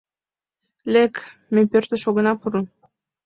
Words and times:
Лек: 0.93 1.13
ме 1.53 1.61
пӧртыш 1.71 2.03
огына 2.09 2.33
пуро. 2.41 2.61